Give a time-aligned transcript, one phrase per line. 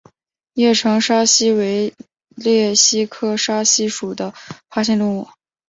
[0.55, 1.93] 叶城沙蜥为
[2.35, 4.33] 鬣蜥科沙蜥属的
[4.67, 5.27] 爬行动物。